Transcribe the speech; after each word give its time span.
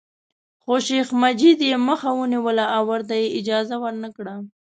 خو 0.63 0.73
شیخ 0.87 1.07
مجید 1.23 1.59
یې 1.69 1.75
مخه 1.87 2.09
ونیوله 2.15 2.65
او 2.75 2.81
ورته 2.91 3.13
یې 3.21 3.27
اجازه 3.39 3.75
ورنکړه. 3.83 4.35